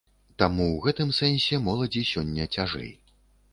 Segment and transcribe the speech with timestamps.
[0.43, 2.93] Таму ў гэтым сэнсе моладзі сёння цяжэй.